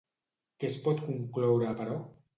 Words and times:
Què 0.63 0.69
es 0.73 0.79
pot 0.87 1.05
concloure, 1.11 1.73
però? 1.83 2.03